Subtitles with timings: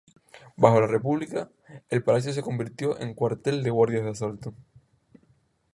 [0.57, 1.51] Bajo la República,
[1.89, 4.55] el palacio se convirtió en cuartel de guardias de Asalto.